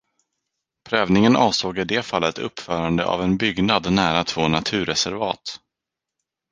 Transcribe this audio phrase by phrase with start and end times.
[0.89, 5.59] Prövningen avsåg i det fallet uppförande av en byggnad nära två naturreservat.